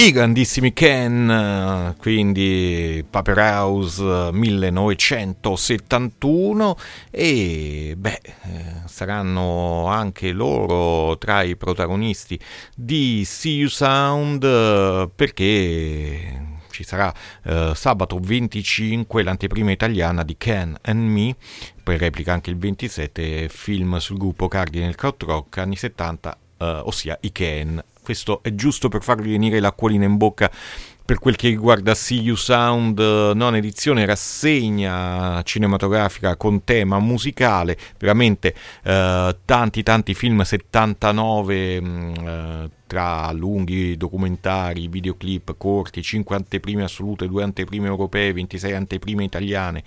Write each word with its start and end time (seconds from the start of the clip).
I 0.00 0.12
grandissimi 0.12 0.72
Ken, 0.72 1.96
quindi 1.98 3.04
Paper 3.10 3.36
House 3.36 4.30
1971 4.30 6.76
e 7.10 7.96
beh, 7.98 8.20
saranno 8.84 9.86
anche 9.86 10.30
loro 10.30 11.18
tra 11.18 11.42
i 11.42 11.56
protagonisti 11.56 12.38
di 12.76 13.24
See 13.26 13.56
You 13.56 13.68
Sound 13.68 15.10
perché 15.16 16.60
ci 16.70 16.84
sarà 16.84 17.12
eh, 17.42 17.72
sabato 17.74 18.20
25 18.20 19.24
l'anteprima 19.24 19.72
italiana 19.72 20.22
di 20.22 20.36
Ken 20.38 20.78
and 20.82 21.10
Me, 21.10 21.34
poi 21.82 21.98
replica 21.98 22.32
anche 22.32 22.50
il 22.50 22.56
27 22.56 23.48
film 23.48 23.96
sul 23.96 24.16
gruppo 24.16 24.46
Cardinal 24.46 24.94
Krautrock 24.94 25.58
anni 25.58 25.74
70, 25.74 26.38
eh, 26.58 26.82
ossia 26.84 27.18
i 27.22 27.32
Ken 27.32 27.82
questo 28.08 28.40
è 28.42 28.54
giusto 28.54 28.88
per 28.88 29.02
farvi 29.02 29.32
venire 29.32 29.60
l'acquolina 29.60 30.06
in 30.06 30.16
bocca. 30.16 30.50
Per 31.04 31.18
quel 31.18 31.36
che 31.36 31.48
riguarda 31.48 31.94
See 31.94 32.20
You 32.20 32.36
Sound, 32.36 32.98
non 32.98 33.54
edizione, 33.54 34.06
rassegna 34.06 35.42
cinematografica 35.42 36.36
con 36.36 36.64
tema 36.64 36.98
musicale, 37.00 37.76
veramente 37.98 38.54
eh, 38.82 39.36
tanti 39.44 39.82
tanti 39.82 40.14
film 40.14 40.40
79 40.40 41.80
mh, 41.80 42.14
eh, 42.26 42.70
tra 42.88 43.30
lunghi 43.30 43.96
documentari, 43.96 44.88
videoclip 44.88 45.54
corti, 45.56 46.02
5 46.02 46.34
anteprime 46.34 46.82
assolute, 46.82 47.28
2 47.28 47.42
anteprime 47.44 47.86
europee, 47.86 48.32
26 48.32 48.72
anteprime 48.72 49.22
italiane, 49.22 49.84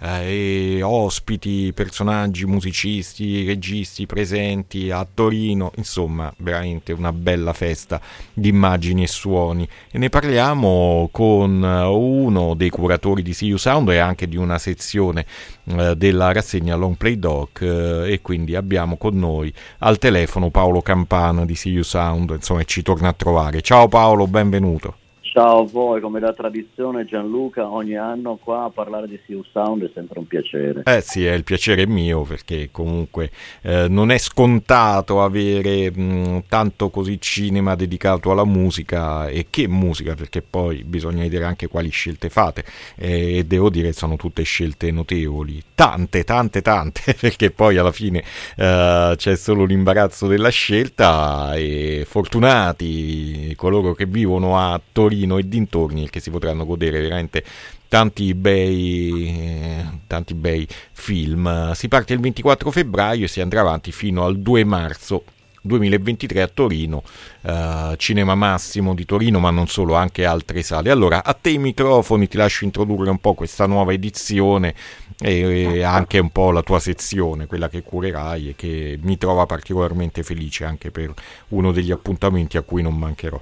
eh, 0.00 0.80
ospiti, 0.82 1.72
personaggi, 1.74 2.46
musicisti, 2.46 3.44
registi 3.44 4.06
presenti 4.06 4.90
a 4.90 5.06
Torino, 5.12 5.72
insomma 5.76 6.32
veramente 6.38 6.92
una 6.92 7.12
bella 7.12 7.52
festa 7.52 8.00
di 8.32 8.48
immagini 8.48 9.02
e 9.02 9.08
suoni. 9.08 9.68
E 9.90 9.98
ne 9.98 10.08
parliamo 10.08 11.08
con 11.10 11.62
uno 11.62 12.54
dei 12.54 12.70
curatori 12.70 13.22
di 13.22 13.36
You 13.40 13.58
Sound 13.58 13.88
e 13.90 13.98
anche 13.98 14.28
di 14.28 14.36
una 14.36 14.58
sezione 14.58 15.26
eh, 15.64 15.96
della 15.96 16.32
rassegna 16.32 16.76
Long 16.76 16.96
Play 16.96 17.18
Doc 17.18 17.62
eh, 17.62 18.12
e 18.12 18.20
quindi 18.22 18.54
abbiamo 18.54 18.96
con 18.96 19.18
noi 19.18 19.52
al 19.78 19.98
telefono 19.98 20.50
Paolo 20.50 20.80
Campana 20.82 21.44
di 21.44 21.58
You 21.64 21.82
Sound, 21.82 22.38
insomma 22.44 22.64
ci 22.64 22.82
torna 22.82 23.08
a 23.08 23.12
trovare. 23.14 23.62
Ciao 23.62 23.88
Paolo, 23.88 24.26
benvenuto. 24.26 24.96
Ciao 25.34 25.62
a 25.62 25.66
voi, 25.66 26.00
come 26.00 26.20
da 26.20 26.32
tradizione 26.32 27.04
Gianluca, 27.06 27.68
ogni 27.68 27.96
anno 27.96 28.36
qua 28.40 28.66
a 28.66 28.70
parlare 28.70 29.08
di 29.08 29.18
Siu 29.26 29.42
Sound 29.50 29.84
è 29.84 29.90
sempre 29.92 30.20
un 30.20 30.28
piacere. 30.28 30.82
Eh 30.84 31.00
sì, 31.00 31.26
è 31.26 31.32
il 31.32 31.42
piacere 31.42 31.88
mio 31.88 32.22
perché 32.22 32.68
comunque 32.70 33.32
eh, 33.62 33.88
non 33.88 34.12
è 34.12 34.18
scontato 34.18 35.24
avere 35.24 35.90
mh, 35.90 36.44
tanto 36.46 36.88
così 36.88 37.20
cinema 37.20 37.74
dedicato 37.74 38.30
alla 38.30 38.44
musica 38.44 39.26
e 39.26 39.48
che 39.50 39.66
musica 39.66 40.14
perché 40.14 40.40
poi 40.40 40.84
bisogna 40.84 41.22
vedere 41.22 41.46
anche 41.46 41.66
quali 41.66 41.88
scelte 41.88 42.28
fate 42.28 42.64
eh, 42.94 43.38
e 43.38 43.44
devo 43.44 43.70
dire 43.70 43.88
che 43.88 43.94
sono 43.94 44.14
tutte 44.14 44.44
scelte 44.44 44.92
notevoli, 44.92 45.60
tante, 45.74 46.22
tante, 46.22 46.62
tante 46.62 47.12
perché 47.18 47.50
poi 47.50 47.76
alla 47.76 47.90
fine 47.90 48.22
eh, 48.56 49.14
c'è 49.16 49.34
solo 49.34 49.64
l'imbarazzo 49.64 50.28
della 50.28 50.50
scelta 50.50 51.56
e 51.56 52.04
fortunati 52.08 53.52
coloro 53.56 53.94
che 53.94 54.06
vivono 54.06 54.56
a 54.56 54.80
Torino 54.92 55.22
Torino 55.24 55.38
e 55.38 55.48
dintorni 55.48 56.10
che 56.10 56.20
si 56.20 56.30
potranno 56.30 56.64
godere 56.64 57.00
veramente 57.00 57.42
tanti 57.88 58.34
bei, 58.34 60.02
tanti 60.06 60.34
bei 60.34 60.66
film. 60.92 61.72
Si 61.72 61.88
parte 61.88 62.12
il 62.12 62.20
24 62.20 62.70
febbraio 62.70 63.24
e 63.24 63.28
si 63.28 63.40
andrà 63.40 63.60
avanti 63.60 63.90
fino 63.92 64.24
al 64.24 64.38
2 64.38 64.64
marzo 64.64 65.24
2023 65.66 66.42
a 66.42 66.48
Torino, 66.48 67.02
uh, 67.40 67.96
Cinema 67.96 68.34
Massimo 68.34 68.94
di 68.94 69.06
Torino, 69.06 69.38
ma 69.38 69.50
non 69.50 69.66
solo, 69.66 69.94
anche 69.94 70.26
altre 70.26 70.62
sale. 70.62 70.90
Allora, 70.90 71.24
a 71.24 71.32
te 71.32 71.50
i 71.50 71.58
microfoni, 71.58 72.28
ti 72.28 72.36
lascio 72.36 72.64
introdurre 72.64 73.08
un 73.08 73.18
po' 73.18 73.32
questa 73.32 73.66
nuova 73.66 73.94
edizione 73.94 74.74
e, 75.18 75.76
e 75.76 75.82
anche 75.82 76.18
un 76.18 76.28
po' 76.28 76.50
la 76.50 76.62
tua 76.62 76.80
sezione, 76.80 77.46
quella 77.46 77.70
che 77.70 77.82
curerai 77.82 78.50
e 78.50 78.54
che 78.56 78.98
mi 79.00 79.16
trova 79.16 79.46
particolarmente 79.46 80.22
felice 80.22 80.66
anche 80.66 80.90
per 80.90 81.14
uno 81.48 81.72
degli 81.72 81.92
appuntamenti 81.92 82.58
a 82.58 82.62
cui 82.62 82.82
non 82.82 82.98
mancherò. 82.98 83.40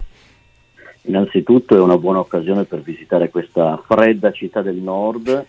Innanzitutto 1.02 1.74
è 1.74 1.80
una 1.80 1.98
buona 1.98 2.20
occasione 2.20 2.64
per 2.64 2.80
visitare 2.80 3.28
questa 3.28 3.76
fredda 3.84 4.30
città 4.30 4.62
del 4.62 4.76
nord 4.76 5.46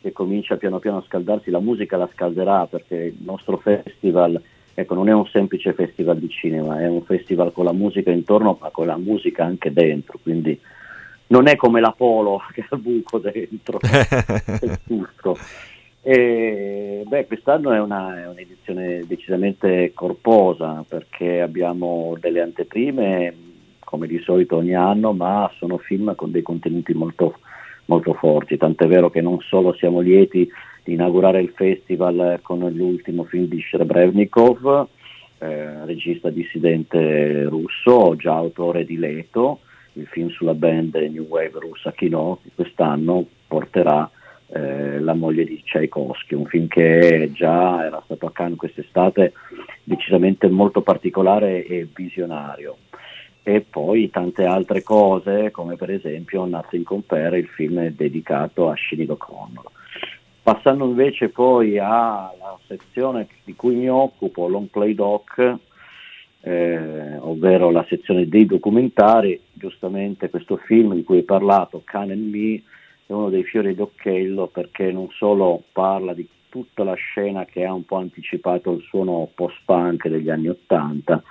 che 0.00 0.12
comincia 0.12 0.56
piano 0.56 0.78
piano 0.78 0.98
a 0.98 1.04
scaldarsi, 1.06 1.50
la 1.50 1.60
musica 1.60 1.96
la 1.96 2.08
scalderà 2.12 2.66
perché 2.66 2.96
il 2.96 3.16
nostro 3.24 3.56
festival 3.56 4.40
ecco, 4.74 4.94
non 4.94 5.08
è 5.08 5.12
un 5.12 5.26
semplice 5.26 5.72
festival 5.72 6.18
di 6.18 6.28
cinema, 6.28 6.80
è 6.80 6.88
un 6.88 7.02
festival 7.02 7.52
con 7.52 7.64
la 7.64 7.72
musica 7.72 8.10
intorno 8.10 8.58
ma 8.60 8.70
con 8.70 8.86
la 8.86 8.96
musica 8.96 9.44
anche 9.44 9.72
dentro, 9.72 10.18
quindi 10.22 10.58
non 11.28 11.46
è 11.46 11.56
come 11.56 11.80
l'Apolo 11.80 12.40
che 12.52 12.66
ha 12.68 12.74
il 12.74 12.80
buco 12.80 13.18
dentro, 13.18 13.78
è 13.80 14.78
tutto. 14.86 15.36
E, 16.02 17.02
beh, 17.04 17.26
quest'anno 17.26 17.72
è, 17.72 17.80
una, 17.80 18.22
è 18.22 18.28
un'edizione 18.28 19.04
decisamente 19.06 19.92
corposa 19.92 20.84
perché 20.86 21.40
abbiamo 21.40 22.16
delle 22.20 22.42
anteprime 22.42 23.34
come 23.86 24.08
di 24.08 24.18
solito 24.18 24.56
ogni 24.56 24.74
anno, 24.74 25.12
ma 25.12 25.48
sono 25.58 25.78
film 25.78 26.14
con 26.16 26.32
dei 26.32 26.42
contenuti 26.42 26.92
molto, 26.92 27.38
molto 27.86 28.14
forti, 28.14 28.56
tant'è 28.56 28.86
vero 28.88 29.10
che 29.10 29.20
non 29.20 29.38
solo 29.40 29.72
siamo 29.74 30.00
lieti 30.00 30.50
di 30.82 30.94
inaugurare 30.94 31.40
il 31.40 31.52
festival 31.54 32.40
con 32.42 32.58
l'ultimo 32.74 33.24
film 33.24 33.44
di 33.46 33.60
Shrebrenikov, 33.60 34.88
eh, 35.38 35.84
regista 35.84 36.30
dissidente 36.30 37.44
russo, 37.44 38.16
già 38.16 38.34
autore 38.34 38.84
di 38.84 38.98
Leto, 38.98 39.60
il 39.92 40.06
film 40.06 40.30
sulla 40.30 40.54
band 40.54 40.94
New 40.96 41.24
Wave 41.24 41.60
russa 41.60 41.92
Kino, 41.92 42.40
quest'anno 42.54 43.24
porterà 43.46 44.10
eh, 44.48 44.98
La 44.98 45.14
moglie 45.14 45.44
di 45.44 45.62
Tchaikovsky, 45.64 46.34
un 46.34 46.46
film 46.46 46.66
che 46.66 47.30
già 47.32 47.84
era 47.84 48.02
stato 48.04 48.26
a 48.26 48.32
Cannes 48.32 48.58
quest'estate 48.58 49.32
decisamente 49.84 50.48
molto 50.48 50.82
particolare 50.82 51.64
e 51.64 51.88
visionario 51.94 52.76
e 53.48 53.60
poi 53.60 54.10
tante 54.10 54.44
altre 54.44 54.82
cose 54.82 55.52
come 55.52 55.76
per 55.76 55.92
esempio 55.92 56.44
Nothing 56.46 56.82
Compare, 56.82 57.38
il 57.38 57.46
film 57.46 57.80
dedicato 57.90 58.68
a 58.68 58.74
Sinead 58.74 59.10
O'Connor. 59.10 59.70
Passando 60.42 60.86
invece 60.86 61.28
poi 61.28 61.78
alla 61.78 62.58
sezione 62.66 63.28
di 63.44 63.54
cui 63.54 63.76
mi 63.76 63.88
occupo, 63.88 64.48
Long 64.48 64.66
Play 64.66 64.94
Doc, 64.94 65.58
eh, 66.40 67.16
ovvero 67.18 67.70
la 67.70 67.86
sezione 67.88 68.26
dei 68.26 68.46
documentari, 68.46 69.40
giustamente 69.52 70.28
questo 70.28 70.56
film 70.56 70.94
di 70.94 71.04
cui 71.04 71.18
hai 71.18 71.22
parlato, 71.22 71.82
Can 71.84 72.10
and 72.10 72.28
Me, 72.28 72.60
è 73.06 73.12
uno 73.12 73.28
dei 73.28 73.44
fiori 73.44 73.76
d'occhiello 73.76 74.48
perché 74.48 74.90
non 74.90 75.06
solo 75.12 75.62
parla 75.70 76.14
di 76.14 76.26
tutta 76.48 76.82
la 76.82 76.94
scena 76.94 77.44
che 77.44 77.64
ha 77.64 77.72
un 77.72 77.84
po' 77.84 77.98
anticipato 77.98 78.72
il 78.72 78.82
suono 78.88 79.30
post-punk 79.32 80.08
degli 80.08 80.30
anni 80.30 80.48
Ottanta, 80.48 81.22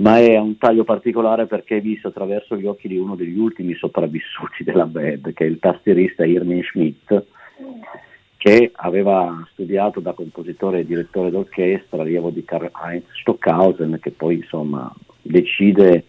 ma 0.00 0.18
è 0.18 0.36
un 0.38 0.56
taglio 0.56 0.84
particolare 0.84 1.46
perché 1.46 1.76
è 1.76 1.80
visto 1.80 2.08
attraverso 2.08 2.56
gli 2.56 2.66
occhi 2.66 2.88
di 2.88 2.96
uno 2.96 3.16
degli 3.16 3.38
ultimi 3.38 3.74
sopravvissuti 3.74 4.64
della 4.64 4.86
band, 4.86 5.32
che 5.32 5.44
è 5.44 5.48
il 5.48 5.58
tastierista 5.58 6.24
Irving 6.24 6.64
Schmidt, 6.64 7.24
che 8.38 8.70
aveva 8.74 9.46
studiato 9.52 10.00
da 10.00 10.14
compositore 10.14 10.80
e 10.80 10.86
direttore 10.86 11.30
d'orchestra, 11.30 12.00
allievo 12.00 12.30
di 12.30 12.44
Karl-Heinz 12.44 13.04
Stockhausen, 13.20 13.98
che 14.00 14.10
poi 14.12 14.36
insomma 14.36 14.90
decide 15.20 16.04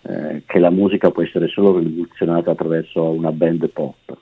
eh, 0.00 0.42
che 0.46 0.58
la 0.58 0.70
musica 0.70 1.10
può 1.10 1.22
essere 1.22 1.48
solo 1.48 1.78
rivoluzionata 1.78 2.52
attraverso 2.52 3.10
una 3.10 3.30
band 3.30 3.68
pop. 3.68 4.16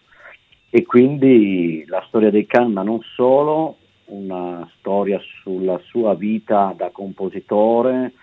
E 0.69 0.85
quindi 0.85 1.85
la 1.87 2.03
storia 2.09 2.31
dei 2.31 2.47
Khan, 2.47 2.73
ma 2.73 2.83
non 2.83 3.01
solo, 3.15 3.77
una 4.07 4.69
storia 4.79 5.21
sulla 5.43 5.81
sua 5.85 6.15
vita 6.15 6.75
da 6.77 6.91
compositore, 6.91 8.15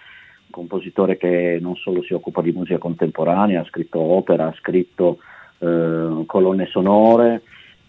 compositore 0.49 1.17
che 1.17 1.57
non 1.61 1.75
solo 1.75 2.01
si 2.03 2.13
occupa 2.13 2.41
di 2.41 2.51
musica 2.51 2.77
contemporanea, 2.77 3.61
ha 3.61 3.65
scritto 3.65 3.99
opera, 3.99 4.47
ha 4.47 4.55
scritto 4.57 5.19
eh, 5.59 6.23
colonne 6.25 6.65
sonore 6.67 7.41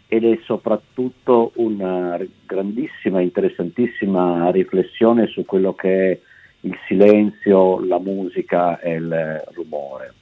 ed 0.08 0.24
è 0.24 0.38
soprattutto 0.44 1.52
una 1.56 2.18
grandissima, 2.44 3.20
interessantissima 3.20 4.50
riflessione 4.50 5.28
su 5.28 5.44
quello 5.44 5.72
che 5.72 6.10
è 6.10 6.20
il 6.62 6.76
silenzio, 6.86 7.84
la 7.84 7.98
musica 7.98 8.80
e 8.80 8.94
il 8.94 9.44
rumore. 9.54 10.14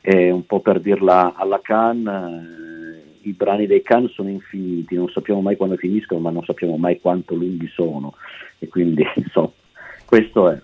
E 0.00 0.30
un 0.30 0.46
po' 0.46 0.60
per 0.60 0.80
dirla 0.80 1.34
alla 1.36 1.60
Cannes, 1.60 2.42
eh, 2.42 3.28
i 3.28 3.32
brani 3.32 3.66
dei 3.66 3.82
Cannes 3.82 4.12
sono 4.12 4.30
infiniti, 4.30 4.94
non 4.94 5.10
sappiamo 5.10 5.42
mai 5.42 5.56
quando 5.56 5.76
finiscono, 5.76 6.20
ma 6.20 6.30
non 6.30 6.42
sappiamo 6.44 6.78
mai 6.78 6.98
quanto 6.98 7.34
lunghi 7.34 7.68
sono. 7.68 8.14
E 8.58 8.68
quindi, 8.68 9.04
insomma, 9.16 9.50
questo 10.06 10.48
è. 10.48 10.58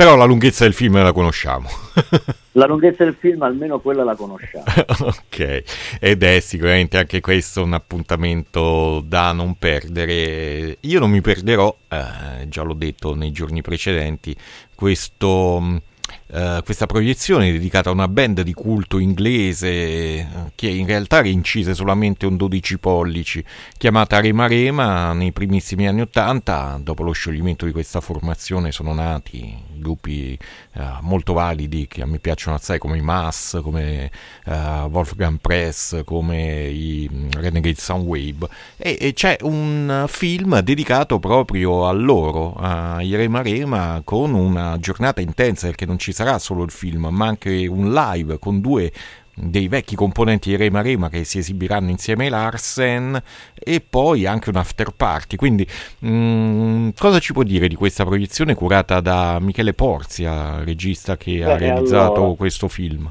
Però 0.00 0.16
la 0.16 0.24
lunghezza 0.24 0.64
del 0.64 0.72
film 0.72 0.94
la 1.02 1.12
conosciamo. 1.12 1.68
la 2.52 2.64
lunghezza 2.64 3.04
del 3.04 3.14
film 3.20 3.42
almeno 3.42 3.80
quella 3.80 4.02
la 4.02 4.14
conosciamo. 4.14 4.64
ok, 4.98 5.62
ed 6.00 6.22
è 6.22 6.40
sicuramente 6.40 6.96
anche 6.96 7.20
questo 7.20 7.62
un 7.62 7.74
appuntamento 7.74 9.04
da 9.04 9.32
non 9.32 9.56
perdere. 9.58 10.78
Io 10.80 11.00
non 11.00 11.10
mi 11.10 11.20
perderò, 11.20 11.76
eh, 11.86 12.48
già 12.48 12.62
l'ho 12.62 12.72
detto 12.72 13.14
nei 13.14 13.30
giorni 13.30 13.60
precedenti, 13.60 14.34
questo 14.74 15.82
uh, 16.30 16.62
questa 16.62 16.86
proiezione 16.86 17.50
dedicata 17.50 17.90
a 17.90 17.92
una 17.92 18.08
band 18.08 18.42
di 18.42 18.52
culto 18.52 18.98
inglese 18.98 20.26
uh, 20.32 20.50
che 20.54 20.68
in 20.68 20.86
realtà 20.86 21.20
reincise 21.20 21.74
solamente 21.74 22.26
un 22.26 22.36
12 22.36 22.78
pollici, 22.78 23.44
chiamata 23.76 24.20
Rema 24.20 24.46
Rema 24.46 25.12
nei 25.12 25.32
primissimi 25.32 25.88
anni 25.88 26.02
80, 26.02 26.80
dopo 26.82 27.02
lo 27.02 27.12
scioglimento 27.12 27.66
di 27.66 27.72
questa 27.72 28.00
formazione 28.00 28.72
sono 28.72 28.92
nati 28.92 29.68
gruppi 29.74 30.38
uh, 30.74 30.82
molto 31.00 31.32
validi 31.32 31.86
che 31.88 32.02
a 32.02 32.06
me 32.06 32.18
piacciono 32.18 32.56
assai 32.56 32.78
come 32.78 32.98
i 32.98 33.02
Mass, 33.02 33.60
come 33.62 34.10
Wolfgang 34.44 35.38
Press, 35.40 36.04
come 36.04 36.68
i 36.68 37.08
mm, 37.10 37.30
Renegade 37.36 37.78
Soundwave 37.78 38.48
e, 38.76 38.96
e 39.00 39.12
c'è 39.12 39.36
un 39.42 40.04
film 40.08 40.60
dedicato 40.60 41.18
proprio 41.18 41.86
a 41.86 41.92
loro, 41.92 42.54
ai 42.54 43.14
Rema 43.14 43.42
Rema, 43.42 44.00
con 44.04 44.34
una 44.34 44.76
giornata 44.78 45.20
intensa 45.20 45.66
perché 45.66 45.86
non 45.86 45.98
ci 45.98 46.12
sarà 46.20 46.38
solo 46.38 46.64
il 46.64 46.70
film, 46.70 47.08
ma 47.10 47.26
anche 47.26 47.66
un 47.66 47.94
live 47.94 48.38
con 48.38 48.60
due 48.60 48.92
dei 49.34 49.68
vecchi 49.68 49.94
componenti 49.94 50.50
di 50.50 50.56
Rema 50.56 50.82
Rema 50.82 51.08
che 51.08 51.24
si 51.24 51.38
esibiranno 51.38 51.88
insieme 51.88 52.24
ai 52.24 52.30
Larsen 52.30 53.18
e 53.54 53.80
poi 53.80 54.26
anche 54.26 54.50
un 54.50 54.56
after 54.56 54.90
party. 54.94 55.36
Quindi, 55.36 55.66
mh, 56.00 56.10
mm, 56.10 56.88
cosa 56.98 57.18
ci 57.20 57.32
può 57.32 57.42
dire 57.42 57.68
di 57.68 57.74
questa 57.74 58.04
proiezione 58.04 58.54
curata 58.54 59.00
da 59.00 59.38
Michele 59.40 59.72
Porzia, 59.72 60.62
regista 60.62 61.16
che 61.16 61.38
Beh, 61.38 61.44
ha 61.44 61.56
realizzato 61.56 62.20
allora, 62.20 62.36
questo 62.36 62.68
film? 62.68 63.10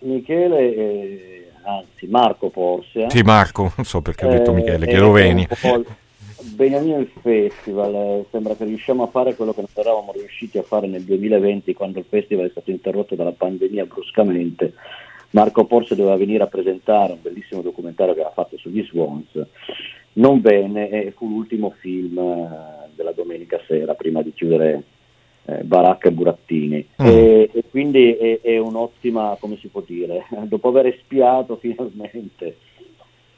Michele, 0.00 0.74
eh, 0.76 1.50
anzi 1.64 2.06
Marco 2.06 2.48
Porzia. 2.48 3.10
Sì, 3.10 3.22
Marco, 3.22 3.72
non 3.74 3.84
so 3.84 4.02
perché 4.02 4.24
ho 4.24 4.30
detto 4.30 4.52
eh, 4.52 4.54
Michele, 4.54 4.86
che 4.86 4.98
lo 4.98 5.10
veni. 5.10 5.48
Beniamino 6.54 6.98
il 6.98 7.10
Festival, 7.20 7.94
eh, 7.94 8.26
sembra 8.30 8.54
che 8.54 8.64
riusciamo 8.64 9.02
a 9.02 9.08
fare 9.08 9.34
quello 9.34 9.52
che 9.52 9.60
non 9.60 9.70
eravamo 9.74 10.12
riusciti 10.12 10.58
a 10.58 10.62
fare 10.62 10.86
nel 10.86 11.02
2020 11.02 11.74
quando 11.74 11.98
il 11.98 12.06
festival 12.08 12.46
è 12.46 12.50
stato 12.50 12.70
interrotto 12.70 13.14
dalla 13.14 13.32
pandemia 13.32 13.86
bruscamente. 13.86 14.74
Marco 15.30 15.64
Porse 15.64 15.94
doveva 15.94 16.16
venire 16.16 16.44
a 16.44 16.48
presentare 16.48 17.12
un 17.12 17.18
bellissimo 17.20 17.60
documentario 17.60 18.14
che 18.14 18.20
aveva 18.20 18.34
fatto 18.34 18.56
sugli 18.56 18.84
Swans, 18.84 19.46
non 20.14 20.40
venne 20.40 20.88
e 20.88 21.10
fu 21.10 21.28
l'ultimo 21.28 21.74
film 21.78 22.18
eh, 22.18 22.88
della 22.94 23.12
domenica 23.12 23.60
sera 23.66 23.94
prima 23.94 24.22
di 24.22 24.32
chiudere 24.32 24.82
eh, 25.44 25.62
Baracca 25.62 26.08
e 26.08 26.12
Burattini 26.12 26.86
mm. 27.02 27.06
e, 27.06 27.50
e, 27.52 27.64
quindi 27.70 28.14
è, 28.14 28.40
è 28.40 28.58
un'ottima, 28.58 29.36
come 29.38 29.56
si 29.58 29.68
può 29.68 29.82
dire, 29.84 30.26
dopo 30.44 30.68
aver 30.68 30.86
espiato 30.86 31.56
finalmente 31.56 32.56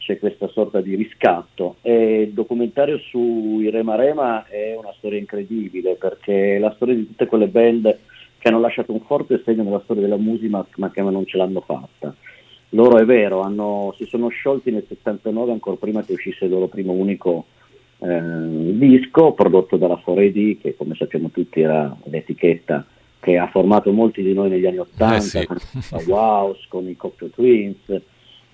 c'è 0.08 0.18
questa 0.18 0.48
sorta 0.48 0.80
di 0.80 0.94
riscatto. 0.94 1.76
E 1.82 2.22
il 2.22 2.32
documentario 2.32 2.98
su 2.98 3.58
Irema 3.60 3.94
Rema 3.94 4.46
è 4.46 4.74
una 4.74 4.94
storia 4.96 5.18
incredibile 5.18 5.96
perché 5.96 6.56
è 6.56 6.58
la 6.58 6.72
storia 6.76 6.94
di 6.94 7.06
tutte 7.08 7.26
quelle 7.26 7.48
band 7.48 7.98
che 8.38 8.48
hanno 8.48 8.60
lasciato 8.60 8.92
un 8.92 9.02
forte 9.02 9.42
segno 9.44 9.64
nella 9.64 9.82
storia 9.84 10.02
della 10.02 10.16
musica 10.16 10.64
ma 10.76 10.90
che 10.90 11.02
non 11.02 11.26
ce 11.26 11.36
l'hanno 11.36 11.60
fatta. 11.60 12.14
Loro 12.70 12.98
è 12.98 13.04
vero, 13.04 13.40
hanno, 13.40 13.94
si 13.98 14.06
sono 14.06 14.28
sciolti 14.28 14.70
nel 14.70 14.84
79 14.88 15.52
ancora 15.52 15.76
prima 15.76 16.02
che 16.02 16.12
uscisse 16.12 16.46
il 16.46 16.50
loro 16.50 16.68
primo 16.68 16.92
unico 16.92 17.46
eh, 17.98 18.20
disco 18.76 19.32
prodotto 19.32 19.76
dalla 19.76 20.00
4AD 20.02 20.60
che 20.60 20.76
come 20.76 20.94
sappiamo 20.94 21.30
tutti 21.30 21.60
era 21.60 21.94
l'etichetta 22.04 22.86
che 23.18 23.36
ha 23.36 23.48
formato 23.48 23.90
molti 23.90 24.22
di 24.22 24.32
noi 24.32 24.48
negli 24.50 24.66
anni 24.66 24.78
80 24.78 25.16
eh 25.16 25.20
sì. 25.20 25.46
con 25.46 25.58
Wow, 26.06 26.56
con 26.68 26.88
i 26.88 26.94
Cocteau 26.96 27.30
Twins 27.30 28.00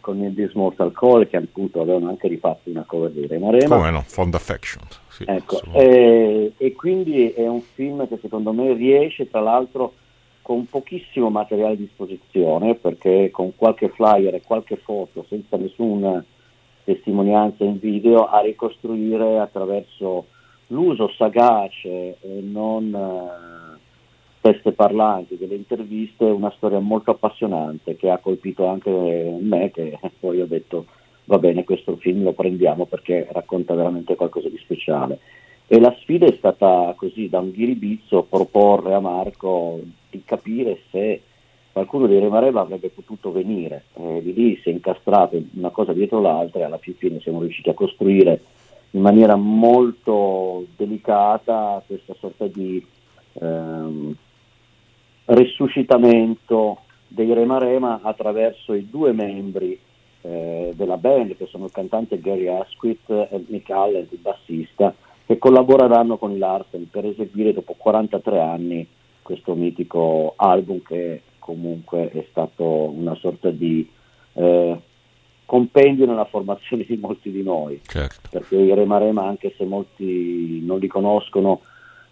con 0.05 0.23
il 0.23 0.35
This 0.35 0.53
Mortal 0.53 0.93
Call 0.93 1.27
che 1.27 1.39
appunto 1.39 1.81
avevano 1.81 2.11
anche 2.11 2.29
rifatto 2.29 2.69
una 2.69 2.85
cover 2.87 3.11
di 3.11 3.27
Rema 3.27 3.51
Rema. 3.51 3.77
Come 3.77 3.91
no, 3.91 4.05
Fond 4.07 4.35
Affection. 4.35 4.83
Sì, 5.09 5.25
ecco, 5.27 5.63
e, 5.73 6.53
e, 6.59 6.73
quindi 6.75 7.31
è 7.31 7.47
un 7.49 7.63
film 7.63 8.07
che 8.07 8.19
secondo 8.21 8.53
me 8.53 8.75
riesce 8.75 9.31
tra 9.31 9.41
l'altro 9.41 9.95
con 10.43 10.67
pochissimo 10.67 11.31
materiale 11.31 11.73
a 11.73 11.77
disposizione 11.77 12.75
perché 12.75 13.31
con 13.31 13.57
qualche 13.57 13.89
flyer 13.89 14.35
e 14.35 14.43
qualche 14.43 14.77
foto 14.77 15.25
senza 15.27 15.57
nessuna 15.57 16.23
testimonianza 16.85 17.65
in 17.65 17.79
video 17.79 18.27
a 18.27 18.41
ricostruire 18.41 19.39
attraverso 19.39 20.27
l'uso 20.67 21.09
sagace 21.17 22.19
e 22.21 22.41
non 22.43 22.93
teste 24.45 24.73
parlanti, 24.73 25.39
delle 25.39 25.55
interviste, 25.55 26.25
una 26.25 26.53
storia 26.55 26.79
molto 26.79 27.13
appassionante 27.13 27.97
che 27.97 28.11
ha 28.11 28.19
colpito 28.19 28.67
anche 28.67 28.91
me, 29.41 29.71
che 29.71 29.99
poi 30.21 30.43
ho 30.43 30.47
detto 30.47 30.85
va 31.25 31.39
bene, 31.39 31.65
questo 31.65 31.97
film 31.97 32.25
lo 32.25 32.35
prendiamo 32.35 32.85
perché 32.85 33.27
racconta 33.33 33.73
veramente 33.73 34.17
qualcosa 34.17 34.51
di 34.51 34.59
speciale. 34.59 35.19
E 35.67 35.81
la 35.81 35.97
sfida 35.99 36.27
è 36.27 36.35
stata 36.37 36.93
così, 36.95 37.31
da 37.31 37.39
un 37.39 37.53
ghiribizzo, 37.53 38.27
proporre 38.29 38.93
a 38.93 39.01
Marco 39.01 39.81
di 40.11 40.23
capire 40.27 40.81
se 40.91 41.23
qualcuno 41.73 42.07
di 42.07 42.19
Remareva 42.19 42.61
avrebbe 42.61 42.91
potuto 42.91 43.33
venire. 43.33 43.85
Di 43.95 44.35
lì 44.35 44.61
si 44.63 44.69
è 44.69 44.73
incastrato 44.73 45.43
una 45.55 45.71
cosa 45.71 45.95
dietro 45.95 46.21
l'altra 46.21 46.61
e 46.61 46.65
alla 46.65 46.77
fine 46.77 47.19
siamo 47.21 47.41
riusciti 47.41 47.71
a 47.71 47.75
costruire 47.75 48.43
in 48.91 49.01
maniera 49.01 49.37
molto 49.37 50.67
delicata 50.77 51.83
questa 51.87 52.15
sorta 52.21 52.47
di 52.47 52.87
ehm, 53.41 54.17
risuscitamento 55.27 56.79
dei 57.09 57.33
Rema 57.33 57.59
Rema 57.59 58.01
attraverso 58.03 58.75
i 58.75 58.89
due 58.91 59.13
membri 59.13 59.79
eh, 60.23 60.73
della 60.75 60.97
band 60.97 61.37
che 61.37 61.47
sono 61.47 61.67
il 61.67 61.73
cantante 61.73 62.21
Gary 62.21 62.49
Asquith 62.49 63.09
e 63.09 63.45
Nick 63.49 63.71
Allen, 63.71 64.07
il 64.11 64.19
bassista, 64.19 64.95
che 65.27 65.39
collaboreranno 65.39 66.17
con 66.17 66.33
i 66.33 66.39
Larsen 66.39 66.89
per 66.91 67.07
eseguire 67.07 67.53
dopo 67.53 67.75
43 67.77 68.41
anni 68.41 68.87
questo 69.23 69.55
mitico 69.55 70.35
album 70.37 70.83
che 70.83 71.23
comunque 71.39 72.11
è 72.11 72.27
stato 72.31 72.65
una 72.65 73.15
sorta 73.15 73.51
di 73.51 73.89
eh, 74.35 74.81
compendio 75.47 76.07
nella 76.07 76.25
formazione 76.25 76.85
di 76.85 76.97
molti 76.97 77.31
di 77.31 77.43
noi, 77.43 77.81
certo. 77.85 78.29
perché 78.31 78.57
i 78.57 78.75
Rema 78.75 78.99
Rema, 78.99 79.27
anche 79.27 79.55
se 79.57 79.65
molti 79.65 80.61
non 80.65 80.79
li 80.79 80.89
conoscono, 80.89 81.61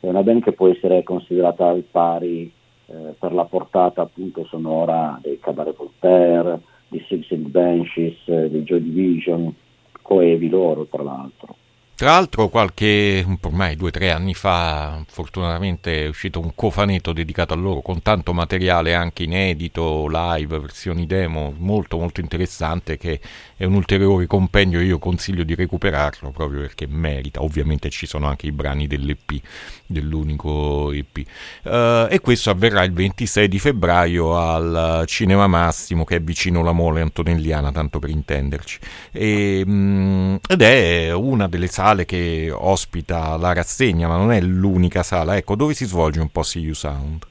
è 0.01 0.09
una 0.09 0.23
band 0.23 0.43
che 0.43 0.53
può 0.53 0.69
essere 0.69 1.03
considerata 1.03 1.69
al 1.69 1.85
pari 1.91 2.53
eh, 2.87 3.15
per 3.19 3.33
la 3.33 3.45
portata 3.45 4.03
appunto 4.03 4.45
sonora 4.45 5.19
dei 5.23 5.39
Cabaret 5.39 5.77
Voltaire, 5.77 6.61
di 6.89 7.03
Six 7.09 7.31
and 7.33 7.49
Benches, 7.49 8.17
eh, 8.27 8.51
di 8.51 8.63
Joy 8.63 8.83
Division, 8.83 9.55
coevi 10.03 10.49
loro 10.49 10.87
tra 10.87 11.03
l'altro. 11.03 11.57
Tra 12.03 12.15
l'altro 12.15 12.49
qualche, 12.49 13.25
ormai 13.43 13.77
due 13.77 13.87
o 13.87 13.91
tre 13.93 14.11
anni 14.11 14.35
fa, 14.35 15.05
fortunatamente 15.07 16.07
è 16.07 16.09
uscito 16.09 16.41
un 16.41 16.53
cofanetto 16.53 17.13
dedicato 17.13 17.55
a 17.55 17.57
loro 17.57 17.81
con 17.81 18.03
tanto 18.03 18.33
materiale 18.33 18.93
anche 18.93 19.23
inedito, 19.23 20.09
live, 20.09 20.59
versioni 20.59 21.07
demo, 21.07 21.55
molto 21.57 21.99
molto 21.99 22.19
interessante 22.19 22.99
che 22.99 23.21
è 23.57 23.65
un 23.65 23.75
ulteriore 23.75 24.27
compendio, 24.27 24.81
io 24.81 24.99
consiglio 24.99 25.45
di 25.45 25.55
recuperarlo 25.55 26.33
proprio 26.33 26.63
perché 26.63 26.89
merita, 26.89 27.41
ovviamente 27.41 27.89
ci 27.89 28.07
sono 28.07 28.27
anche 28.27 28.47
i 28.47 28.51
brani 28.51 28.89
dell'EP, 28.89 29.41
dell'unico 29.87 30.91
EP. 30.91 31.19
Uh, 31.63 31.69
eh, 31.69 32.07
e 32.11 32.21
questo 32.21 32.51
avverrà 32.51 32.83
il 32.83 32.93
26 32.93 33.47
di 33.47 33.61
febbraio 33.61 34.37
al 34.37 35.05
Cinema 35.07 35.47
Massimo 35.47 36.03
che 36.03 36.17
è 36.17 36.21
vicino 36.21 36.63
alla 36.63 36.73
Mole 36.73 37.01
Antonelliana, 37.01 37.71
tanto 37.71 38.01
per 38.01 38.11
intenderci. 38.11 38.81
E, 39.13 39.63
um, 39.65 40.41
ed 40.49 40.63
è 40.63 41.13
una 41.13 41.47
delle 41.47 41.69
sale 41.69 41.91
sale 41.93 42.05
che 42.07 42.51
ospita 42.51 43.37
la 43.37 43.53
rassegna, 43.53 44.09
ma 44.09 44.17
non 44.17 44.33
è 44.33 44.41
l'unica 44.41 45.03
sala. 45.03 45.37
Ecco, 45.37 45.55
dove 45.55 45.75
si 45.75 45.85
svolge 45.85 46.21
un 46.21 46.29
po' 46.31 46.43
You 46.55 46.73
Sound? 46.73 47.25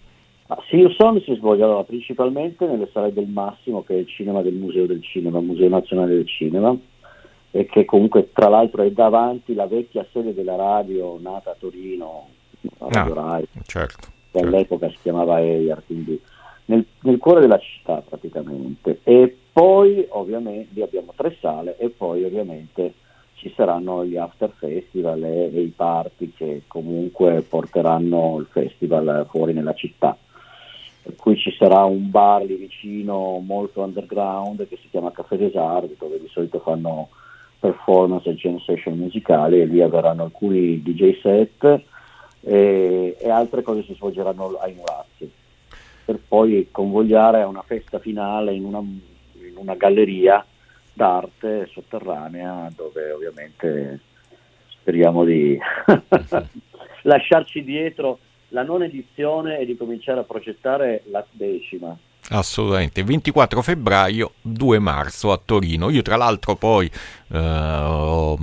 Ah, 0.47 0.61
See 0.69 0.79
You 0.79 0.91
Sound 0.91 1.23
si 1.23 1.33
svolge 1.35 1.63
allora, 1.63 1.83
principalmente 1.83 2.65
nelle 2.65 2.89
sale 2.93 3.11
del 3.11 3.27
Massimo, 3.27 3.83
che 3.83 3.95
è 3.95 3.97
il 3.97 4.07
cinema 4.07 4.41
del 4.41 4.53
Museo 4.53 4.85
del 4.85 5.01
Cinema, 5.03 5.39
Museo 5.39 5.69
Nazionale 5.69 6.15
del 6.15 6.27
Cinema, 6.27 6.75
e 7.51 7.65
che 7.65 7.85
comunque 7.85 8.31
tra 8.31 8.49
l'altro 8.49 8.83
è 8.83 8.91
davanti 8.91 9.53
la 9.53 9.65
vecchia 9.65 10.05
sede 10.11 10.33
della 10.33 10.55
radio 10.55 11.17
nata 11.19 11.51
a 11.51 11.55
Torino, 11.57 12.27
a 12.79 12.87
Radio 12.89 13.13
ah, 13.13 13.29
Rai, 13.29 13.47
certo, 13.65 13.97
che 14.31 14.39
certo. 14.39 14.47
all'epoca 14.47 14.89
si 14.89 14.97
chiamava 15.01 15.41
EIR, 15.41 15.83
quindi 15.85 16.21
nel, 16.65 16.85
nel, 17.01 17.17
cuore 17.17 17.41
della 17.41 17.59
città 17.59 18.03
praticamente. 18.07 18.99
E 19.03 19.35
poi 19.51 20.05
ovviamente 20.09 20.69
lì 20.73 20.81
abbiamo 20.81 21.13
tre 21.15 21.35
sale 21.39 21.77
e 21.77 21.89
poi 21.89 22.23
ovviamente 22.23 22.93
ci 23.41 23.51
after 24.41 24.51
festival 24.57 25.23
e, 25.23 25.51
e, 25.53 25.61
i 25.61 25.73
party 25.75 26.33
che 26.33 26.63
comunque 26.67 27.41
porteranno 27.41 28.37
il 28.39 28.47
festival 28.49 29.27
fuori 29.29 29.53
nella 29.53 29.73
città. 29.73 30.17
Per 31.03 31.15
cui 31.15 31.37
ci 31.37 31.51
sarà 31.57 31.83
un 31.83 32.09
bar 32.09 32.43
lì 32.43 32.55
vicino 32.55 33.39
molto 33.39 33.81
underground 33.81 34.67
che 34.67 34.77
si 34.81 34.89
chiama 34.89 35.11
Café 35.11 35.37
des 35.37 35.55
Arts 35.55 35.97
dove 35.97 36.19
di 36.19 36.27
solito 36.27 36.59
fanno 36.59 37.09
performance 37.59 38.29
e 38.29 38.35
jam 38.35 38.59
session 38.59 38.97
musicali 38.97 39.61
e 39.61 39.65
lì 39.65 39.81
avranno 39.81 40.23
alcuni 40.23 40.81
DJ 40.81 41.19
set 41.21 41.83
e, 42.41 43.17
e 43.19 43.29
altre 43.29 43.61
cose 43.61 43.83
si 43.83 43.93
svolgeranno 43.93 44.57
ai 44.59 44.73
Murazzi 44.73 45.31
per 46.05 46.19
poi 46.27 46.67
convogliare 46.71 47.41
a 47.41 47.47
una 47.47 47.61
festa 47.61 47.99
finale 47.99 48.53
in 48.53 48.65
una, 48.65 48.79
in 48.79 49.55
una 49.55 49.75
galleria 49.75 50.43
d'arte 50.93 51.67
sotterranea 51.71 52.69
dove 52.75 53.11
ovviamente 53.11 53.99
speriamo 54.81 55.23
di 55.23 55.57
lasciarci 57.03 57.63
dietro 57.63 58.19
la 58.49 58.63
non 58.63 58.83
edizione 58.83 59.59
e 59.59 59.65
di 59.65 59.77
cominciare 59.77 60.19
a 60.19 60.23
progettare 60.23 61.03
la 61.09 61.25
decima. 61.31 61.97
Assolutamente, 62.29 63.03
24 63.03 63.61
febbraio, 63.61 64.33
2 64.41 64.79
marzo 64.79 65.31
a 65.31 65.41
Torino. 65.43 65.89
Io 65.89 66.01
tra 66.01 66.15
l'altro 66.15 66.55
poi 66.55 66.89
eh, 67.31 67.37
ho 67.37 68.37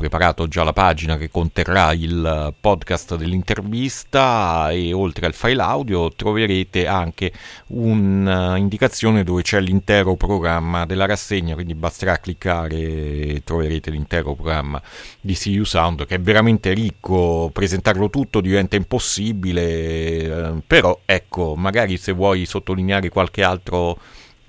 preparato 0.00 0.48
già 0.48 0.64
la 0.64 0.72
pagina 0.72 1.18
che 1.18 1.30
conterrà 1.30 1.92
il 1.92 2.54
podcast 2.58 3.16
dell'intervista 3.16 4.70
e 4.70 4.92
oltre 4.94 5.26
al 5.26 5.34
file 5.34 5.60
audio 5.60 6.10
troverete 6.10 6.86
anche 6.86 7.30
un'indicazione 7.68 9.22
dove 9.22 9.42
c'è 9.42 9.60
l'intero 9.60 10.16
programma 10.16 10.86
della 10.86 11.06
rassegna, 11.06 11.54
quindi 11.54 11.74
basterà 11.74 12.16
cliccare 12.16 12.76
e 12.76 13.42
troverete 13.44 13.90
l'intero 13.90 14.34
programma 14.34 14.80
di 15.20 15.38
You 15.44 15.64
Sound 15.64 16.06
che 16.06 16.14
è 16.16 16.20
veramente 16.20 16.72
ricco, 16.72 17.50
presentarlo 17.52 18.08
tutto 18.08 18.40
diventa 18.40 18.76
impossibile, 18.76 19.62
eh, 19.62 20.52
però 20.66 20.98
ecco, 21.04 21.54
magari 21.56 21.98
se 21.98 22.12
vuoi 22.12 22.46
sottolineare 22.46 23.10
qualche 23.10 23.42
altro 23.42 23.98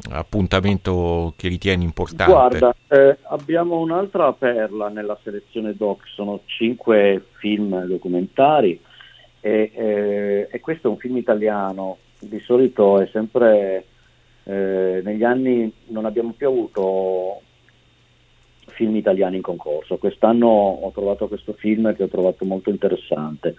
appuntamento 0.10 1.34
che 1.36 1.48
ritieni 1.48 1.84
importante? 1.84 2.31
Guarda, 2.31 2.75
eh, 2.88 3.17
abbiamo 3.24 3.77
un'altra 3.79 4.34
perla 4.34 4.89
nella 4.89 5.17
selezione 5.24 5.75
doc, 5.75 6.08
sono 6.08 6.41
cinque 6.46 7.25
film 7.39 7.86
documentari 7.86 8.79
e, 9.39 9.72
eh, 9.74 10.48
e 10.51 10.60
questo 10.60 10.88
è 10.88 10.91
un 10.91 10.98
film 10.98 11.17
italiano, 11.17 11.98
di 12.20 12.39
solito 12.39 13.00
è 13.00 13.08
sempre, 13.12 13.86
eh, 14.43 15.01
negli 15.03 15.24
anni 15.24 15.72
non 15.88 16.05
abbiamo 16.05 16.34
più 16.36 16.48
avuto 16.48 17.41
film 18.67 18.96
italiani 18.96 19.38
in 19.38 19.41
concorso, 19.41 19.98
quest'anno 19.98 20.48
ho 20.48 20.91
trovato 20.91 21.27
questo 21.27 21.53
film 21.53 21.93
che 21.96 22.03
ho 22.03 22.08
trovato 22.08 22.46
molto 22.46 22.70
interessante, 22.70 23.55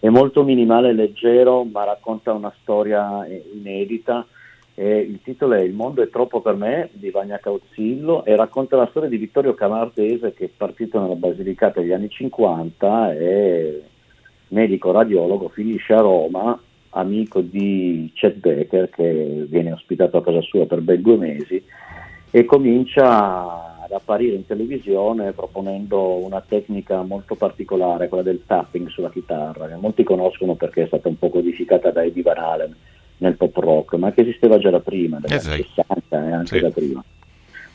è 0.00 0.08
molto 0.08 0.42
minimale 0.42 0.90
e 0.90 0.94
leggero 0.94 1.64
ma 1.64 1.84
racconta 1.84 2.32
una 2.32 2.52
storia 2.60 3.26
inedita 3.26 4.26
e 4.74 4.98
il 4.98 5.20
titolo 5.22 5.54
è 5.54 5.60
Il 5.60 5.72
mondo 5.72 6.02
è 6.02 6.10
troppo 6.10 6.40
per 6.40 6.54
me 6.56 6.90
di 6.92 7.10
Vagna 7.10 7.38
Cauzzillo 7.38 8.24
e 8.24 8.34
racconta 8.34 8.76
la 8.76 8.88
storia 8.90 9.08
di 9.08 9.18
Vittorio 9.18 9.54
Camardese 9.54 10.34
che 10.34 10.46
è 10.46 10.50
partito 10.54 11.00
nella 11.00 11.14
Basilicata 11.14 11.80
negli 11.80 11.92
anni 11.92 12.10
50 12.10 13.14
e 13.14 13.82
medico 14.48 14.90
radiologo, 14.90 15.48
finisce 15.48 15.92
a 15.94 16.00
Roma, 16.00 16.60
amico 16.90 17.40
di 17.40 18.10
Chet 18.14 18.36
Baker 18.36 18.90
che 18.90 19.46
viene 19.48 19.72
ospitato 19.72 20.16
a 20.16 20.22
casa 20.22 20.40
sua 20.42 20.66
per 20.66 20.80
ben 20.80 21.02
due 21.02 21.16
mesi 21.16 21.62
e 22.30 22.44
comincia 22.44 23.78
ad 23.80 23.92
apparire 23.92 24.34
in 24.34 24.46
televisione 24.46 25.32
proponendo 25.32 26.24
una 26.24 26.40
tecnica 26.40 27.02
molto 27.02 27.36
particolare, 27.36 28.08
quella 28.08 28.24
del 28.24 28.42
tapping 28.44 28.88
sulla 28.88 29.10
chitarra, 29.10 29.68
che 29.68 29.76
molti 29.76 30.02
conoscono 30.02 30.54
perché 30.54 30.82
è 30.82 30.86
stata 30.86 31.06
un 31.06 31.18
po' 31.18 31.30
codificata 31.30 31.90
da 31.90 32.02
Eddie 32.02 32.22
Van 32.22 32.38
Halen 32.38 32.76
nel 33.18 33.36
pop 33.36 33.56
rock, 33.56 33.94
ma 33.94 34.12
che 34.12 34.22
esisteva 34.22 34.58
già 34.58 34.70
da 34.70 34.80
prima, 34.80 35.18
dagli 35.18 35.32
anni 35.32 35.60
eh 35.60 35.66
60 35.74 36.28
e 36.28 36.32
anche 36.32 36.56
sì. 36.56 36.60
da 36.60 36.70
prima. 36.70 37.04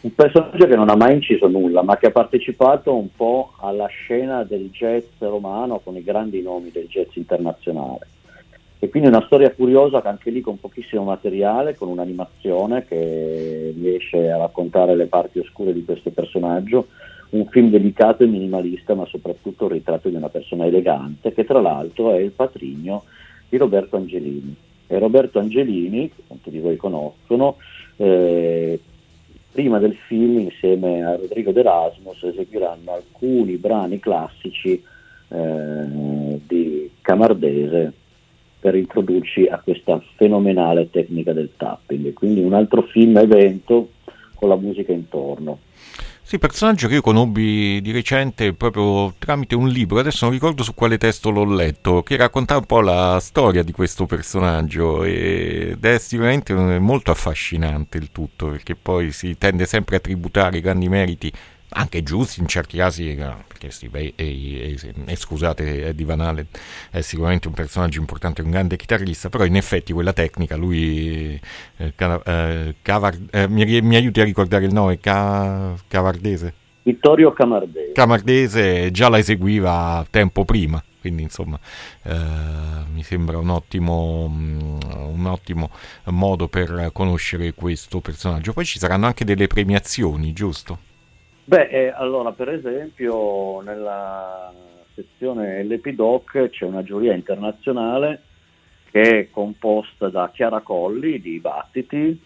Un 0.02 0.16
personaggio 0.16 0.66
che 0.66 0.76
non 0.76 0.90
ha 0.90 0.96
mai 0.96 1.16
inciso 1.16 1.50
nulla, 1.50 1.82
ma 1.82 1.98
che 1.98 2.08
ha 2.08 2.12
partecipato 2.12 2.96
un 2.96 3.10
po' 3.14 3.52
alla 3.60 3.88
scena 3.88 4.44
del 4.44 4.70
jazz 4.72 5.04
romano 5.18 5.80
con 5.80 5.98
i 5.98 6.04
grandi 6.04 6.42
nomi 6.42 6.72
del 6.72 6.88
jazz 6.88 7.16
internazionale. 7.16 8.08
E 8.80 8.88
quindi 8.88 9.10
una 9.10 9.24
storia 9.26 9.52
curiosa, 9.52 10.02
anche 10.02 10.30
lì 10.30 10.40
con 10.40 10.58
pochissimo 10.58 11.04
materiale, 11.04 11.76
con 11.76 11.90
un'animazione 11.90 12.86
che 12.86 13.74
riesce 13.76 14.32
a 14.32 14.38
raccontare 14.38 14.96
le 14.96 15.08
parti 15.08 15.40
oscure 15.40 15.74
di 15.74 15.84
questo 15.84 16.12
personaggio, 16.12 16.88
un 17.32 17.46
film 17.48 17.70
delicato 17.70 18.24
e 18.24 18.28
minimalista, 18.28 18.94
ma 18.96 19.06
soprattutto 19.06 19.66
il 19.66 19.72
ritratto 19.72 20.08
di 20.08 20.16
una 20.16 20.30
persona 20.30 20.66
elegante, 20.66 21.34
che 21.34 21.44
tra 21.44 21.60
l'altro 21.60 22.14
è 22.14 22.20
il 22.20 22.32
patrigno 22.32 23.04
di 23.50 23.58
Roberto 23.58 23.98
Angelini 23.98 24.56
Roberto 24.98 25.40
Angelini, 25.40 26.10
che 26.10 26.24
tanti 26.28 26.50
di 26.50 26.60
voi 26.60 26.78
conoscono, 26.78 27.58
eh, 27.98 28.80
prima 29.52 29.78
del 29.80 29.96
film 30.08 30.40
insieme 30.40 31.04
a 31.04 31.16
Rodrigo 31.16 31.52
D'Erasmus 31.52 32.24
eseguiranno 32.24 32.94
alcuni 32.94 33.58
brani 33.58 34.00
classici 34.00 34.82
eh, 35.28 36.40
di 36.48 36.90
Camardese 37.02 37.94
per 38.60 38.76
introdurci 38.76 39.46
a 39.46 39.60
questa 39.60 40.02
fenomenale 40.16 40.90
tecnica 40.90 41.34
del 41.34 41.52
tapping. 41.56 42.14
Quindi 42.14 42.42
un 42.42 42.54
altro 42.54 42.82
film 42.84 43.18
evento 43.18 43.90
con 44.40 44.50
la 44.50 44.56
musica 44.56 44.94
intorno. 44.94 45.60
Sì, 46.22 46.38
personaggio 46.38 46.88
che 46.88 46.94
io 46.94 47.02
conobbi 47.02 47.82
di 47.82 47.92
recente 47.92 48.54
proprio 48.54 49.16
tramite 49.18 49.56
un 49.56 49.68
libro, 49.68 49.98
adesso 49.98 50.26
non 50.26 50.34
ricordo 50.34 50.62
su 50.62 50.76
quale 50.76 51.00
testo 51.00 51.32
l'ho 51.32 51.44
letto, 51.44 52.04
che 52.04 52.18
raccontava 52.18 52.60
un 52.60 52.66
po' 52.68 52.82
la 52.82 53.18
storia 53.20 53.64
di 53.64 53.72
questo 53.72 54.06
personaggio 54.06 55.04
ed 55.04 55.84
è 55.84 55.98
sicuramente 55.98 56.54
molto 56.54 57.10
affascinante 57.10 57.98
il 57.98 58.12
tutto, 58.12 58.50
perché 58.50 58.76
poi 58.76 59.12
si 59.12 59.40
tende 59.40 59.66
sempre 59.66 59.96
a 59.96 60.00
tributare 60.00 60.58
i 60.58 60.62
grandi 60.62 60.88
meriti 60.88 61.32
anche 61.70 62.04
giusti 62.04 62.40
in 62.40 62.48
certi 62.48 62.78
casi, 62.78 63.12
eh, 63.12 63.34
perché 63.48 63.70
Steve, 63.70 64.14
e, 64.16 64.78
scusate, 65.16 65.88
Eddie 65.88 66.06
Van 66.06 66.22
Halen 66.22 66.48
è 66.90 67.02
sicuramente 67.02 67.48
un 67.48 67.54
personaggio 67.54 68.00
importante, 68.00 68.42
un 68.42 68.50
grande 68.50 68.76
chitarrista, 68.76 69.30
però 69.30 69.46
in 69.46 69.56
effetti 69.56 69.94
quella 69.94 70.14
tecnica 70.14 70.56
lui, 70.56 71.40
eh, 71.78 71.94
eh, 71.96 72.76
eh, 73.32 73.48
mi, 73.48 73.82
mi, 73.82 73.96
aiuti 73.96 74.22
a 74.22 74.24
ricordare 74.24 74.66
il 74.66 74.74
nome, 74.74 75.00
Ca, 75.00 75.76
Cavardese? 75.88 76.54
Vittorio 76.84 77.34
Camardese. 77.34 77.92
Camardese 77.92 78.90
già 78.92 79.10
la 79.10 79.20
eseguiva 79.20 80.06
tempo 80.10 80.46
prima 80.46 80.82
quindi 81.00 81.22
insomma 81.24 81.58
eh, 82.04 82.14
mi 82.92 83.04
sembra 83.04 83.38
un 83.38 83.50
ottimo, 83.50 84.26
un 84.26 85.26
ottimo, 85.26 85.70
modo 86.06 86.50
per 86.50 86.90
conoscere 86.92 87.54
questo 87.54 88.02
personaggio. 88.02 88.52
Poi 88.52 88.66
ci 88.66 88.80
saranno 88.80 89.06
anche 89.06 89.24
delle 89.24 89.48
premiazioni, 89.48 90.34
giusto? 90.34 90.89
Beh, 91.50 91.68
eh, 91.70 91.88
allora 91.88 92.32
per 92.32 92.50
esempio 92.50 93.62
nella 93.62 94.54
sezione 94.94 95.64
LPDoc 95.64 96.50
c'è 96.50 96.64
una 96.64 96.84
giuria 96.84 97.16
internazionale 97.16 98.22
che 98.92 99.02
è 99.02 99.30
composta 99.32 100.10
da 100.10 100.30
Chiara 100.32 100.60
Colli 100.60 101.20
di 101.20 101.40
Battiti, 101.40 102.22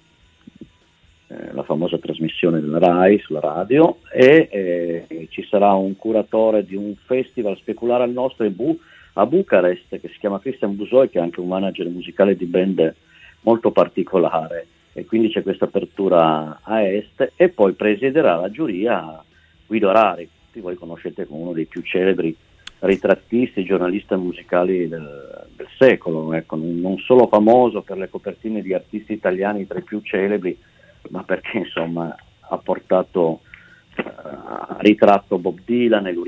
eh, 1.28 1.54
la 1.54 1.64
famosa 1.64 1.98
trasmissione 2.00 2.60
della 2.60 2.80
RAI 2.80 3.20
sulla 3.20 3.40
radio, 3.40 4.00
e 4.12 4.50
eh, 4.52 5.28
ci 5.30 5.48
sarà 5.48 5.72
un 5.72 5.96
curatore 5.96 6.66
di 6.66 6.76
un 6.76 6.94
festival 7.06 7.56
speculare 7.56 8.04
al 8.04 8.12
nostro 8.12 8.50
Bu- 8.50 8.78
a 9.14 9.26
Bucarest 9.26 10.02
che 10.02 10.10
si 10.10 10.20
chiama 10.20 10.42
Christian 10.42 10.76
Busoi, 10.76 11.10
che 11.10 11.20
è 11.20 11.22
anche 11.22 11.40
un 11.40 11.48
manager 11.48 11.88
musicale 11.88 12.36
di 12.36 12.46
band 12.46 12.94
molto 13.44 13.72
particolare 13.72 14.68
e 14.94 15.06
quindi 15.06 15.30
c'è 15.30 15.42
questa 15.42 15.66
apertura 15.66 16.60
a 16.62 16.82
est 16.84 17.34
e 17.36 17.50
poi 17.50 17.74
presiederà 17.74 18.36
la 18.36 18.52
giuria 18.52 19.24
Guido 19.66 19.92
Rari, 19.92 20.30
tutti 20.46 20.60
voi 20.60 20.76
conoscete 20.76 21.26
come 21.26 21.42
uno 21.42 21.54
dei 21.54 21.66
più 21.66 21.82
celebri 21.82 22.36
ritrattisti, 22.80 23.64
giornalisti 23.64 24.14
musicali 24.16 24.88
del, 24.88 25.48
del 25.56 25.68
secolo, 25.78 26.34
ecco, 26.34 26.58
non 26.58 26.98
solo 27.00 27.28
famoso 27.28 27.82
per 27.82 27.98
le 27.98 28.10
copertine 28.10 28.62
di 28.62 28.74
artisti 28.74 29.14
italiani 29.14 29.66
tra 29.66 29.80
i 29.80 29.84
più 29.84 30.02
celebri, 30.02 30.58
ma 31.10 31.24
perché 31.24 31.60
insomma 31.60 32.14
ha 32.40 32.58
portato 32.58 33.40
uh, 33.98 34.76
ritratto 34.80 35.38
Bob 35.38 35.60
Dylan 35.66 36.08
e 36.08 36.14
Lou 36.14 36.24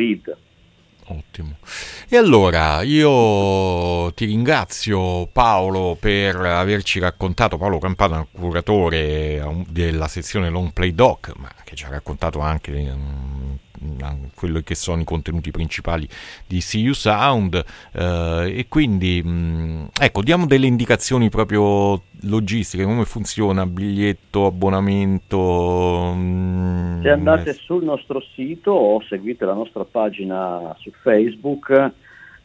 Ottimo. 1.08 1.58
E 2.10 2.18
allora 2.18 2.82
io 2.82 4.12
ti 4.14 4.26
ringrazio 4.26 5.28
Paolo 5.28 5.96
per 6.00 6.36
averci 6.38 7.00
raccontato, 7.00 7.58
Paolo 7.58 7.78
Campana, 7.78 8.26
curatore 8.32 9.66
della 9.68 10.08
sezione 10.08 10.50
Long 10.50 10.74
Play 10.74 10.96
Doc, 10.96 11.34
ma 11.36 11.52
che 11.64 11.76
ci 11.76 11.86
ha 11.86 11.90
raccontato 11.90 12.40
anche 12.40 12.72
um, 14.02 14.30
quello 14.36 14.62
che 14.62 14.76
sono 14.76 15.02
i 15.02 15.04
contenuti 15.04 15.52
principali 15.52 16.08
di 16.48 16.60
CU 16.60 16.94
Sound 16.94 17.64
eh, 17.94 18.54
e 18.58 18.66
quindi 18.68 19.22
mh, 19.24 19.30
mm, 19.30 19.84
ecco 20.00 20.22
diamo 20.22 20.46
delle 20.46 20.68
indicazioni 20.68 21.30
proprio 21.30 22.02
logistiche 22.22 22.84
come 22.84 23.06
funziona 23.06 23.66
biglietto 23.66 24.46
abbonamento 24.46 26.14
mh, 26.16 26.20
mm, 26.20 27.02
se 27.02 27.10
andate 27.10 27.54
sul 27.54 27.84
nostro 27.84 28.22
sito 28.34 28.72
o 28.72 29.02
seguite 29.02 29.46
la 29.46 29.54
nostra 29.54 29.84
pagina 29.84 30.76
su 30.80 30.92
Facebook 31.02 31.94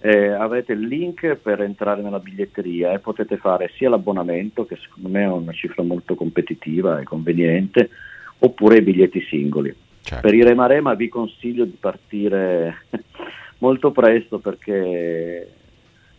eh, 0.03 0.29
avete 0.29 0.73
il 0.73 0.87
link 0.87 1.35
per 1.37 1.61
entrare 1.61 2.01
nella 2.01 2.21
biglietteria 2.21 2.93
e 2.93 3.01
potete 3.01 3.37
fare 3.37 3.71
sia 3.77 3.91
l'abbonamento 3.91 4.65
che 4.65 4.77
secondo 4.77 5.11
me 5.11 5.23
è 5.23 5.29
una 5.29 5.53
cifra 5.53 5.83
molto 5.83 6.15
competitiva 6.15 7.01
e 7.01 7.05
conveniente 7.05 7.91
oppure 8.39 8.79
i 8.79 8.83
biglietti 8.83 9.21
singoli 9.29 9.75
Certo. 10.03 10.27
Per 10.27 10.35
i 10.35 10.43
Rema 10.43 10.67
Rema 10.67 10.95
vi 10.95 11.09
consiglio 11.09 11.65
di 11.65 11.77
partire 11.79 12.87
molto 13.59 13.91
presto 13.91 14.39
perché 14.39 15.53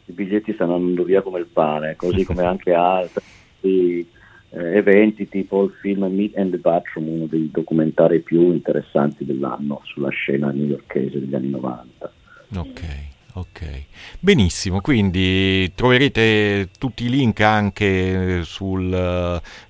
i 0.05 0.11
biglietti 0.11 0.53
stanno 0.53 0.75
andando 0.75 1.03
via 1.03 1.21
come 1.21 1.39
il 1.39 1.47
pane, 1.47 1.95
così 1.95 2.23
come 2.23 2.43
anche 2.45 2.73
altri 2.73 4.07
eh, 4.49 4.77
eventi 4.77 5.27
tipo 5.27 5.63
il 5.63 5.71
film 5.81 6.05
Meet 6.05 6.37
and 6.37 6.51
the 6.51 6.57
Bathroom, 6.57 7.07
uno 7.07 7.25
dei 7.25 7.49
documentari 7.51 8.19
più 8.19 8.51
interessanti 8.51 9.25
dell'anno 9.25 9.81
sulla 9.85 10.09
scena 10.09 10.51
newyorkese 10.51 11.19
degli 11.19 11.35
anni 11.35 11.49
90. 11.49 12.11
Ok. 12.57 13.10
Ok, 13.33 13.85
benissimo, 14.19 14.81
quindi 14.81 15.71
troverete 15.73 16.67
tutti 16.77 17.05
i 17.05 17.09
link 17.09 17.39
anche 17.39 18.41
sul, 18.43 18.93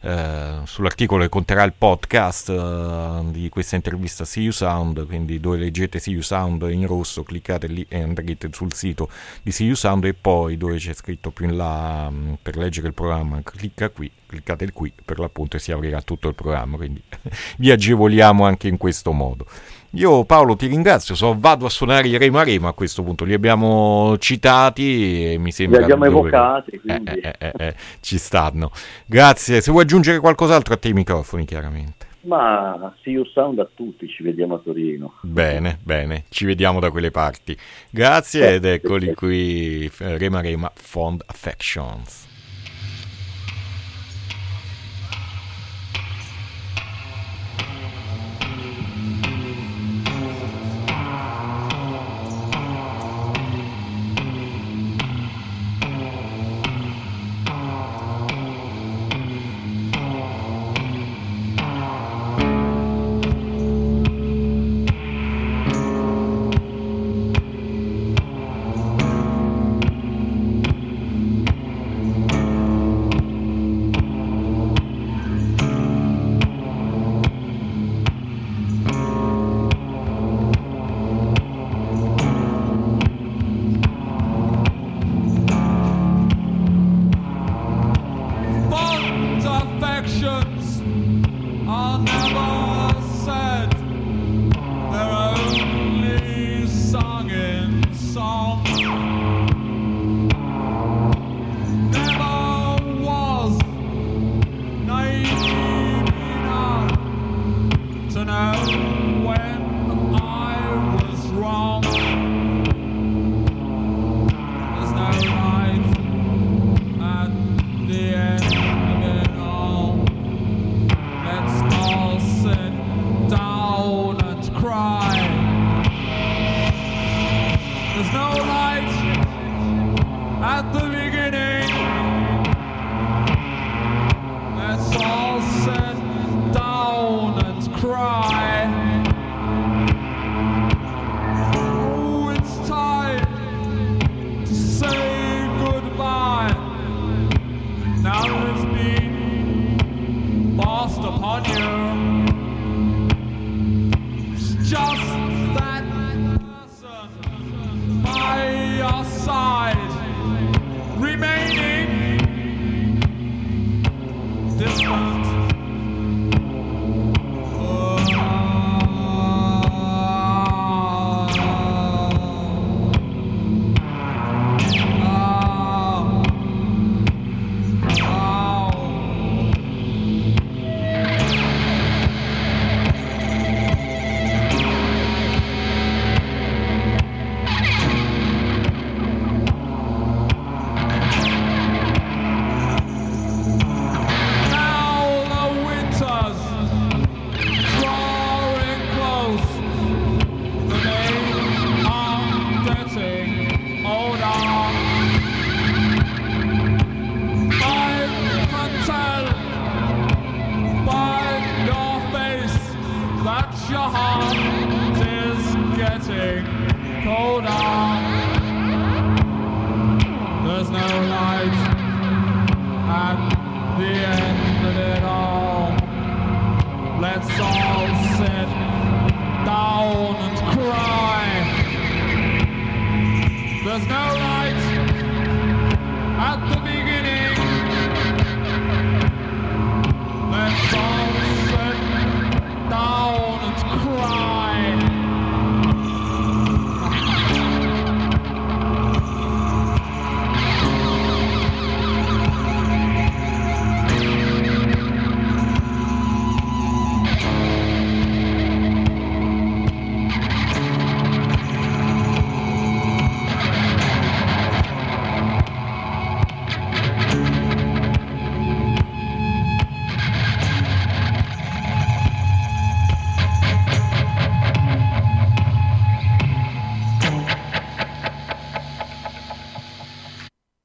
eh, 0.01 0.59
sull'articolo 0.63 1.21
che 1.21 1.29
conterrà 1.29 1.61
il 1.63 1.73
podcast 1.77 2.49
eh, 2.49 3.21
di 3.29 3.49
questa 3.49 3.75
intervista 3.75 4.25
See 4.25 4.43
You 4.43 4.51
Sound, 4.51 5.05
quindi 5.05 5.39
dove 5.39 5.57
leggete 5.57 5.99
See 5.99 6.13
You 6.13 6.23
Sound 6.23 6.67
in 6.71 6.87
rosso, 6.87 7.21
cliccate 7.21 7.67
lì 7.67 7.85
e 7.87 8.01
andrete 8.01 8.49
sul 8.51 8.73
sito 8.73 9.09
di 9.43 9.51
See 9.51 9.67
You 9.67 9.75
Sound 9.75 10.05
e 10.05 10.15
poi 10.15 10.57
dove 10.57 10.77
c'è 10.77 10.93
scritto 10.93 11.29
più 11.29 11.45
in 11.45 11.55
là 11.55 12.09
mm, 12.09 12.33
per 12.41 12.57
leggere 12.57 12.87
il 12.87 12.95
programma, 12.95 13.39
clicca 13.43 13.89
qui, 13.89 14.09
cliccate 14.25 14.71
qui 14.71 14.91
per 15.05 15.19
l'appunto 15.19 15.57
e 15.57 15.59
si 15.59 15.71
aprirà 15.71 16.01
tutto 16.01 16.27
il 16.29 16.33
programma, 16.33 16.77
quindi 16.77 17.03
vi 17.59 17.69
agevoliamo 17.69 18.43
anche 18.43 18.67
in 18.67 18.77
questo 18.77 19.11
modo. 19.11 19.45
Io 19.95 20.23
Paolo 20.23 20.55
ti 20.55 20.67
ringrazio, 20.67 21.15
so, 21.15 21.35
vado 21.37 21.65
a 21.65 21.69
suonare 21.69 22.07
i 22.07 22.17
Rema 22.17 22.43
Rema 22.43 22.69
a 22.69 22.73
questo 22.73 23.03
punto, 23.03 23.25
li 23.25 23.33
abbiamo 23.33 24.17
citati 24.19 25.33
e 25.33 25.37
mi 25.37 25.51
sembra... 25.51 25.79
Li 25.79 25.83
abbiamo 25.83 26.05
evocati, 26.05 26.79
quindi... 26.79 27.19
Eh, 27.19 27.35
eh, 27.37 27.53
eh, 27.57 27.75
ci 27.99 28.17
stanno. 28.17 28.71
Grazie, 29.05 29.59
se 29.59 29.69
vuoi 29.69 29.83
aggiungere 29.83 30.19
qualcos'altro 30.19 30.75
a 30.75 30.77
te 30.77 30.87
i 30.87 30.93
microfoni 30.93 31.43
chiaramente. 31.43 32.05
Ma 32.21 32.93
see 33.03 33.13
you 33.13 33.25
sound 33.25 33.59
a 33.59 33.67
tutti, 33.73 34.07
ci 34.07 34.23
vediamo 34.23 34.55
a 34.55 34.59
Torino. 34.59 35.15
Bene, 35.23 35.77
bene, 35.83 36.23
ci 36.29 36.45
vediamo 36.45 36.79
da 36.79 36.89
quelle 36.89 37.11
parti. 37.11 37.57
Grazie 37.89 38.53
ed 38.53 38.65
eccoli 38.65 39.13
qui, 39.13 39.91
Rema 39.97 40.39
Rema 40.39 40.71
Fond 40.73 41.21
Affections. 41.25 42.29